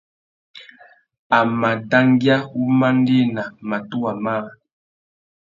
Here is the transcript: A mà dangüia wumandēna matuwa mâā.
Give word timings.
A 1.37 1.39
mà 1.59 1.71
dangüia 1.89 2.37
wumandēna 2.55 3.43
matuwa 3.69 4.11
mâā. 4.23 4.41